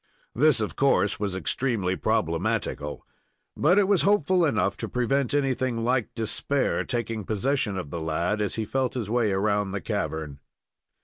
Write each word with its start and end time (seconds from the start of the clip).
This, 0.33 0.59
of 0.61 0.75
course, 0.75 1.19
was 1.19 1.35
extremely 1.35 1.95
problematical, 1.95 3.05
but 3.55 3.77
it 3.77 3.87
was 3.87 4.01
hopeful 4.01 4.43
enough 4.45 4.75
to 4.77 4.89
prevent 4.89 5.31
anything 5.35 5.83
like 5.83 6.15
despair 6.15 6.83
taking 6.83 7.23
possession 7.23 7.77
of 7.77 7.91
the 7.91 8.01
lad 8.01 8.41
as 8.41 8.55
he 8.55 8.65
felt 8.65 8.95
his 8.95 9.11
way 9.11 9.31
around 9.31 9.73
the 9.73 9.79
cavern. 9.81 10.39